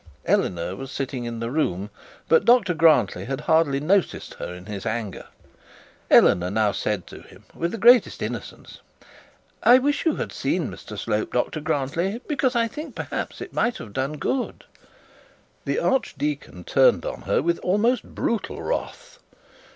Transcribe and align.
Eleanor 0.25 0.75
was 0.75 0.91
sitting 0.91 1.25
in 1.25 1.39
the 1.39 1.51
room, 1.51 1.91
but 2.27 2.43
Dr 2.43 2.73
Grantly 2.73 3.25
had 3.25 3.41
hardly 3.41 3.79
noticed 3.79 4.33
her 4.33 4.51
in 4.51 4.65
his 4.65 4.83
anger. 4.83 5.27
Eleanor 6.09 6.49
now 6.49 6.71
said 6.71 7.05
to 7.05 7.21
him, 7.21 7.43
with 7.53 7.71
the 7.71 7.77
greatest 7.77 8.23
innocence, 8.23 8.79
'I 9.61 9.77
wish 9.77 10.03
you 10.03 10.15
had 10.15 10.31
seen 10.31 10.71
Mr 10.71 10.97
Slope, 10.97 11.31
Dr 11.33 11.59
Grantly, 11.61 12.19
because 12.27 12.55
I 12.55 12.67
think 12.67 12.95
perhaps 12.95 13.41
it 13.41 13.53
might 13.53 13.77
have 13.77 13.93
done 13.93 14.13
good.' 14.13 14.65
The 15.65 15.77
archdeacon 15.77 16.63
turned 16.63 17.05
on 17.05 17.21
her 17.29 17.43
with 17.43 17.59
almost 17.59 18.01
brutal 18.03 18.59
wrath. 18.63 19.19